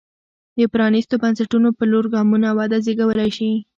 [0.57, 3.51] د پرانېستو بنسټونو په لور ګامونه وده زېږولی شي.